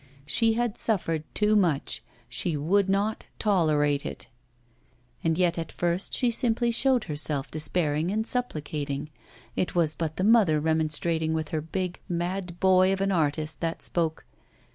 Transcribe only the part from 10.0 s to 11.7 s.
the mother remonstrating with her